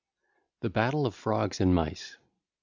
[0.61, 2.23] THE BATTLE OF FROGS AND MICE (ll.